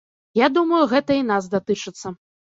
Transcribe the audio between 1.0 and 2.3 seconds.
і нас датычыцца.